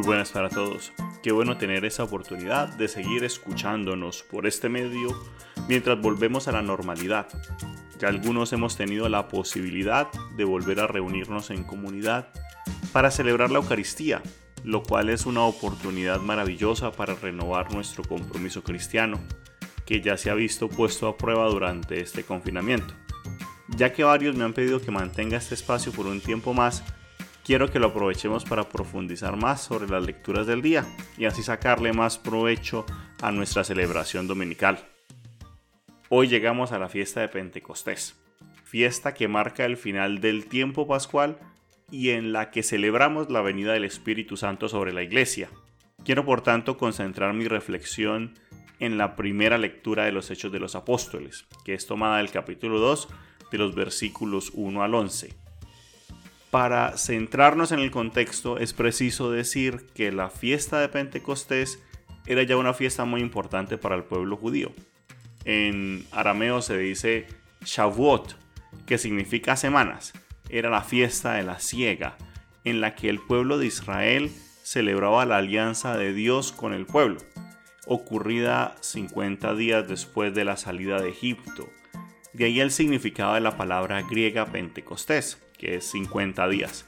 [0.00, 0.94] Muy buenas para todos.
[1.22, 5.14] Qué bueno tener esa oportunidad de seguir escuchándonos por este medio
[5.68, 7.28] mientras volvemos a la normalidad.
[7.98, 10.08] Ya algunos hemos tenido la posibilidad
[10.38, 12.30] de volver a reunirnos en comunidad
[12.94, 14.22] para celebrar la Eucaristía,
[14.64, 19.20] lo cual es una oportunidad maravillosa para renovar nuestro compromiso cristiano,
[19.84, 22.94] que ya se ha visto puesto a prueba durante este confinamiento.
[23.76, 26.82] Ya que varios me han pedido que mantenga este espacio por un tiempo más,
[27.50, 30.86] quiero que lo aprovechemos para profundizar más sobre las lecturas del día
[31.18, 32.86] y así sacarle más provecho
[33.20, 34.78] a nuestra celebración dominical.
[36.10, 38.14] Hoy llegamos a la fiesta de Pentecostés,
[38.62, 41.40] fiesta que marca el final del tiempo pascual
[41.90, 45.48] y en la que celebramos la venida del Espíritu Santo sobre la iglesia.
[46.04, 48.38] Quiero por tanto concentrar mi reflexión
[48.78, 52.78] en la primera lectura de los Hechos de los Apóstoles, que es tomada del capítulo
[52.78, 53.08] 2
[53.50, 55.49] de los versículos 1 al 11.
[56.50, 61.80] Para centrarnos en el contexto es preciso decir que la fiesta de Pentecostés
[62.26, 64.72] era ya una fiesta muy importante para el pueblo judío.
[65.44, 67.28] En arameo se dice
[67.64, 68.36] Shavuot,
[68.84, 70.12] que significa semanas.
[70.48, 72.16] Era la fiesta de la siega,
[72.64, 74.30] en la que el pueblo de Israel
[74.64, 77.18] celebraba la alianza de Dios con el pueblo,
[77.86, 81.68] ocurrida 50 días después de la salida de Egipto.
[82.32, 86.86] De ahí el significado de la palabra griega Pentecostés, que es 50 días.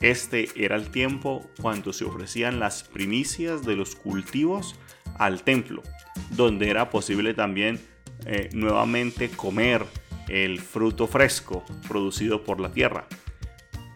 [0.00, 4.78] Este era el tiempo cuando se ofrecían las primicias de los cultivos
[5.18, 5.82] al templo,
[6.30, 7.80] donde era posible también
[8.24, 9.84] eh, nuevamente comer
[10.28, 13.06] el fruto fresco producido por la tierra.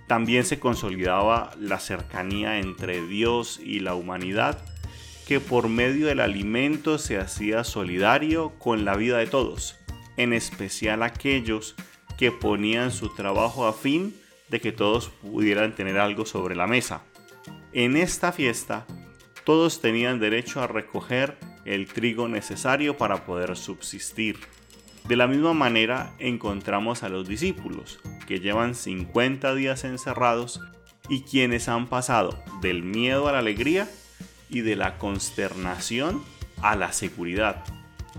[0.09, 4.59] También se consolidaba la cercanía entre Dios y la humanidad,
[5.29, 9.77] que por medio del alimento se hacía solidario con la vida de todos,
[10.17, 11.77] en especial aquellos
[12.19, 14.15] que ponían su trabajo a fin
[14.49, 17.03] de que todos pudieran tener algo sobre la mesa.
[17.73, 18.87] En esta fiesta,
[19.45, 24.39] todos tenían derecho a recoger el trigo necesario para poder subsistir.
[25.07, 30.61] De la misma manera encontramos a los discípulos, que llevan 50 días encerrados
[31.09, 33.89] y quienes han pasado del miedo a la alegría
[34.51, 36.23] y de la consternación
[36.61, 37.65] a la seguridad.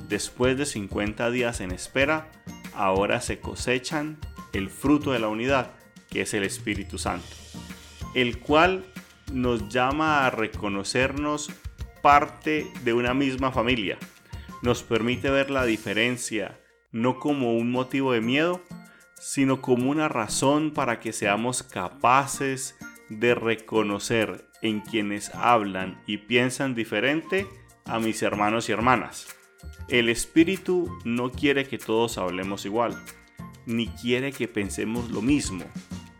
[0.07, 2.31] Después de 50 días en espera,
[2.73, 4.17] ahora se cosechan
[4.53, 5.71] el fruto de la unidad,
[6.09, 7.27] que es el Espíritu Santo,
[8.15, 8.85] el cual
[9.31, 11.51] nos llama a reconocernos
[12.01, 13.97] parte de una misma familia.
[14.61, 16.59] Nos permite ver la diferencia
[16.91, 18.61] no como un motivo de miedo,
[19.19, 22.77] sino como una razón para que seamos capaces
[23.09, 27.47] de reconocer en quienes hablan y piensan diferente
[27.85, 29.38] a mis hermanos y hermanas.
[29.87, 32.95] El Espíritu no quiere que todos hablemos igual,
[33.65, 35.65] ni quiere que pensemos lo mismo.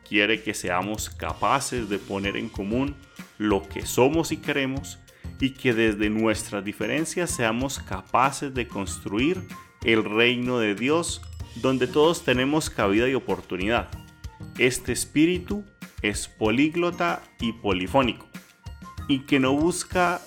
[0.08, 2.96] Quiere que seamos capaces de poner en común
[3.38, 4.98] lo que somos y queremos
[5.40, 9.48] y que desde nuestras diferencias seamos capaces de construir
[9.84, 11.22] el reino de Dios
[11.56, 13.90] donde todos tenemos cabida y oportunidad.
[14.58, 15.64] Este espíritu
[16.02, 18.28] es políglota y polifónico
[19.08, 20.22] y que no busca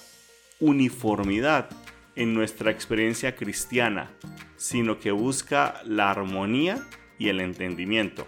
[0.60, 1.68] uniformidad
[2.16, 4.10] en nuestra experiencia cristiana,
[4.56, 6.86] sino que busca la armonía
[7.18, 8.26] y el entendimiento.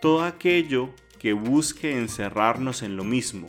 [0.00, 3.46] Todo aquello que busque encerrarnos en lo mismo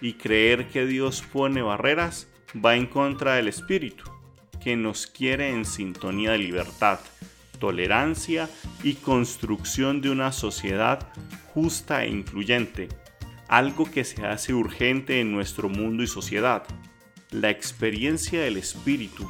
[0.00, 2.28] y creer que Dios pone barreras
[2.64, 4.04] va en contra del Espíritu,
[4.62, 7.00] que nos quiere en sintonía de libertad,
[7.58, 8.50] tolerancia
[8.82, 11.08] y construcción de una sociedad
[11.54, 12.88] justa e incluyente,
[13.48, 16.64] algo que se hace urgente en nuestro mundo y sociedad
[17.34, 19.28] la experiencia del Espíritu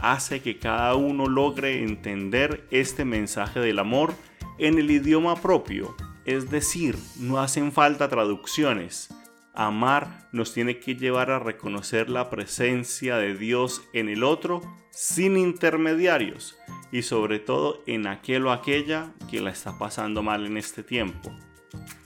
[0.00, 4.14] hace que cada uno logre entender este mensaje del amor
[4.58, 9.08] en el idioma propio, es decir, no hacen falta traducciones.
[9.54, 14.60] Amar nos tiene que llevar a reconocer la presencia de Dios en el otro
[14.90, 16.56] sin intermediarios
[16.92, 21.34] y sobre todo en aquel o aquella que la está pasando mal en este tiempo.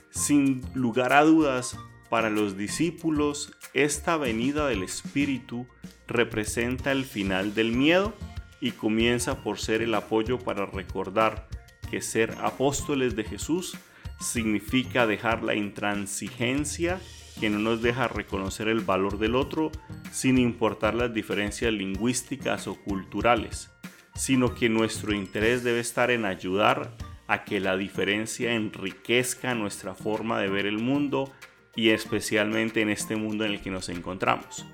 [0.09, 1.77] Sin lugar a dudas,
[2.13, 5.65] para los discípulos, esta venida del Espíritu
[6.05, 8.13] representa el final del miedo
[8.61, 11.47] y comienza por ser el apoyo para recordar
[11.89, 13.75] que ser apóstoles de Jesús
[14.19, 17.01] significa dejar la intransigencia
[17.39, 19.71] que no nos deja reconocer el valor del otro
[20.11, 23.71] sin importar las diferencias lingüísticas o culturales,
[24.13, 26.95] sino que nuestro interés debe estar en ayudar
[27.25, 31.33] a que la diferencia enriquezca nuestra forma de ver el mundo
[31.75, 34.65] y especialmente en este mundo en el que nos encontramos.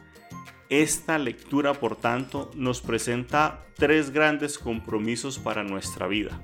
[0.69, 6.43] Esta lectura, por tanto, nos presenta tres grandes compromisos para nuestra vida.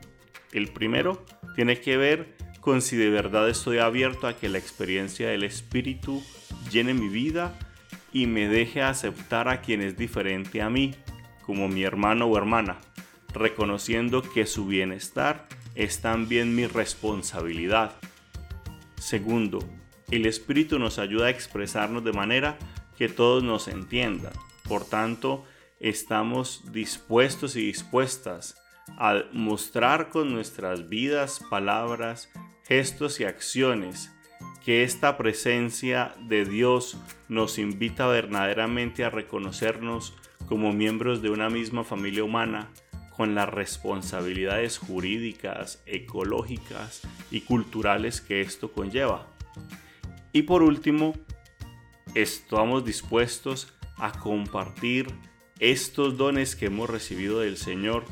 [0.52, 1.26] El primero
[1.56, 6.24] tiene que ver con si de verdad estoy abierto a que la experiencia del Espíritu
[6.72, 7.58] llene mi vida
[8.12, 10.96] y me deje aceptar a quien es diferente a mí,
[11.46, 12.78] como mi hermano o hermana,
[13.34, 17.92] reconociendo que su bienestar es también mi responsabilidad.
[18.98, 19.60] Segundo,
[20.12, 22.58] el Espíritu nos ayuda a expresarnos de manera
[22.98, 24.34] que todos nos entiendan.
[24.68, 25.46] Por tanto,
[25.80, 28.62] estamos dispuestos y dispuestas
[28.98, 32.30] a mostrar con nuestras vidas, palabras,
[32.64, 34.12] gestos y acciones
[34.64, 36.98] que esta presencia de Dios
[37.30, 40.16] nos invita verdaderamente a reconocernos
[40.48, 42.70] como miembros de una misma familia humana
[43.16, 49.28] con las responsabilidades jurídicas, ecológicas y culturales que esto conlleva.
[50.36, 51.14] Y por último,
[52.14, 55.08] estamos dispuestos a compartir
[55.60, 58.04] estos dones que hemos recibido del Señor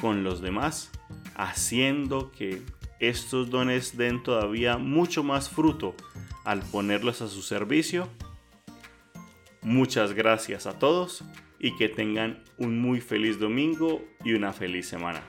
[0.00, 0.90] con los demás,
[1.36, 2.62] haciendo que
[2.98, 5.94] estos dones den todavía mucho más fruto
[6.44, 8.08] al ponerlos a su servicio.
[9.62, 11.22] Muchas gracias a todos
[11.60, 15.22] y que tengan un muy feliz domingo y una feliz semana.